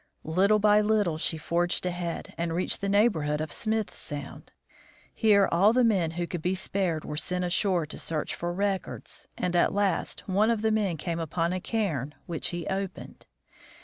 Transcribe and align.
Little 0.23 0.57
by 0.57 0.81
little 0.81 1.19
she 1.19 1.37
forged 1.37 1.85
ahead, 1.85 2.33
and 2.35 2.55
reached 2.55 2.81
the 2.81 2.89
neighborhood 2.89 3.39
of 3.39 3.51
Smith 3.53 3.93
sound. 3.93 4.51
Here 5.13 5.47
all 5.51 5.73
the 5.73 5.83
men 5.83 6.09
who 6.17 6.25
could 6.25 6.41
be 6.41 6.55
spared 6.55 7.05
were 7.05 7.15
sent 7.15 7.45
ashore 7.45 7.85
to 7.85 7.99
search 7.99 8.33
for 8.33 8.51
records, 8.51 9.27
and 9.37 9.55
at 9.55 9.75
last 9.75 10.27
one 10.27 10.49
of 10.49 10.63
the 10.63 10.71
men 10.71 10.97
came 10.97 11.19
upon 11.19 11.53
a 11.53 11.59
cairn, 11.61 12.15
which 12.25 12.47
he 12.47 12.65
opened. 12.65 13.27